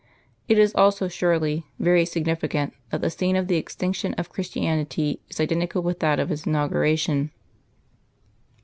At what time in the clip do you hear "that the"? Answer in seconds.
2.89-3.11